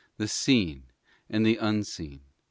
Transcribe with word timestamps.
The 0.17 0.27
seen 0.27 0.85
and 1.29 1.45
the 1.45 1.57
unseen? 1.57 2.21